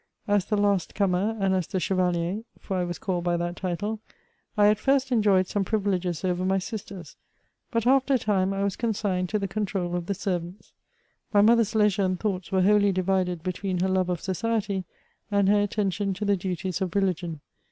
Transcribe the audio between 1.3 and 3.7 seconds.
and as the Chevalier (for I was called by that